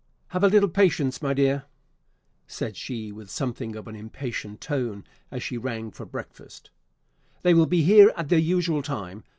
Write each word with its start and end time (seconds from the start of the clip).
"Have 0.29 0.43
a 0.43 0.47
little 0.47 0.67
patience, 0.67 1.21
my 1.21 1.35
dear!" 1.35 1.65
said 2.47 2.75
she, 2.75 3.11
with 3.11 3.29
something 3.29 3.75
of 3.75 3.87
an 3.87 3.95
impatient 3.95 4.59
tone, 4.59 5.03
as 5.29 5.43
she 5.43 5.59
rang 5.59 5.91
for 5.91 6.07
breakfast; 6.07 6.71
"they 7.43 7.53
will 7.53 7.67
be 7.67 7.83
here 7.83 8.11
at 8.17 8.29
their 8.29 8.39
usual 8.39 8.81
time. 8.81 9.23